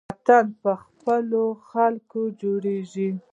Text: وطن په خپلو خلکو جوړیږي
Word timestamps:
وطن 0.09 0.45
په 0.63 0.71
خپلو 0.83 1.43
خلکو 1.69 2.21
جوړیږي 2.41 3.09